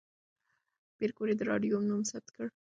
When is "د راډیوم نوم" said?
1.37-2.01